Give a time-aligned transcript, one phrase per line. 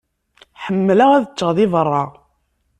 [0.63, 2.03] Ḥemmleɣ ad ččeɣ di berra.